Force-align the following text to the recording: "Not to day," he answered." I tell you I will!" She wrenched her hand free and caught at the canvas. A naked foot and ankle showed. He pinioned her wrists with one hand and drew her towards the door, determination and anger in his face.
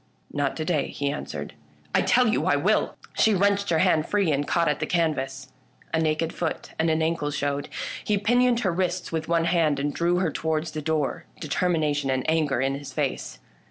"Not 0.33 0.57
to 0.57 0.65
day," 0.65 0.87
he 0.87 1.11
answered." 1.11 1.53
I 1.93 2.01
tell 2.01 2.27
you 2.27 2.47
I 2.47 2.55
will!" 2.55 2.95
She 3.19 3.35
wrenched 3.35 3.69
her 3.69 3.77
hand 3.77 4.07
free 4.07 4.31
and 4.31 4.47
caught 4.47 4.67
at 4.67 4.79
the 4.79 4.87
canvas. 4.87 5.51
A 5.93 5.99
naked 5.99 6.33
foot 6.33 6.71
and 6.79 6.89
ankle 6.89 7.29
showed. 7.29 7.69
He 8.03 8.17
pinioned 8.17 8.61
her 8.61 8.71
wrists 8.71 9.11
with 9.11 9.27
one 9.27 9.45
hand 9.45 9.79
and 9.79 9.93
drew 9.93 10.15
her 10.15 10.31
towards 10.31 10.71
the 10.71 10.81
door, 10.81 11.25
determination 11.39 12.09
and 12.09 12.27
anger 12.27 12.59
in 12.59 12.73
his 12.73 12.91
face. 12.91 13.37